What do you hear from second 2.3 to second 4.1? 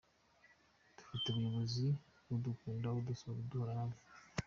udukunda, udusura, uduhora hafi.